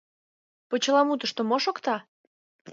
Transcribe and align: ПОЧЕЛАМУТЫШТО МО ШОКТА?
ПОЧЕЛАМУТЫШТО 0.69 1.41
МО 1.49 1.57
ШОКТА? 1.63 1.95